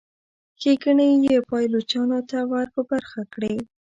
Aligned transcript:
ښېګڼې 0.61 1.09
یې 1.25 1.37
پایلوچانو 1.49 2.19
ته 2.29 2.37
ور 2.51 2.67
په 2.75 2.81
برخه 2.89 3.21
کړي. 3.33 3.55